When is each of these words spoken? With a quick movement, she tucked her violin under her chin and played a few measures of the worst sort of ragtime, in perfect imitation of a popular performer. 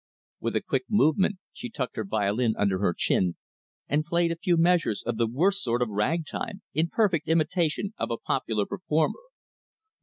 With 0.39 0.55
a 0.55 0.61
quick 0.63 0.85
movement, 0.89 1.37
she 1.53 1.69
tucked 1.69 1.95
her 1.95 2.03
violin 2.03 2.55
under 2.57 2.79
her 2.79 2.91
chin 2.97 3.35
and 3.87 4.03
played 4.03 4.31
a 4.31 4.35
few 4.35 4.57
measures 4.57 5.03
of 5.03 5.17
the 5.17 5.27
worst 5.27 5.61
sort 5.63 5.83
of 5.83 5.89
ragtime, 5.89 6.63
in 6.73 6.89
perfect 6.89 7.27
imitation 7.27 7.93
of 7.99 8.09
a 8.09 8.17
popular 8.17 8.65
performer. 8.65 9.21